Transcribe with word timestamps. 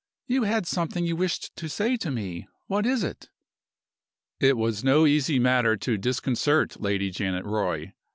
You 0.25 0.45
had 0.45 0.65
something 0.65 1.05
you 1.05 1.15
wished 1.15 1.55
to 1.55 1.69
say 1.69 1.95
to 1.97 2.09
me. 2.09 2.47
What 2.65 2.87
is 2.87 3.03
it?" 3.03 3.29
It 4.39 4.57
was 4.57 4.83
no 4.83 5.05
easy 5.05 5.37
matter 5.37 5.77
to 5.77 5.95
disconcert 5.95 6.81
Lady 6.81 7.11
Janet 7.11 7.45
Roy. 7.45 7.93